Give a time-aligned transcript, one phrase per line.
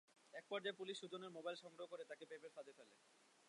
[0.33, 2.95] একপর্যায়ে পুলিশ সুজনের mobile number সংগ্রহ করে তাঁকে প্রেমের ফাঁদে ফেলে।